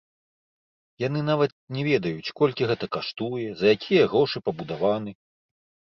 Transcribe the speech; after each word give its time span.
Яны 1.07 1.19
нават 1.27 1.51
не 1.77 1.83
ведаюць, 1.89 2.33
колькі 2.41 2.69
гэта 2.71 2.85
каштуе, 2.97 3.45
за 3.61 3.65
якія 3.77 4.09
грошы 4.15 4.37
пабудаваны. 4.49 5.11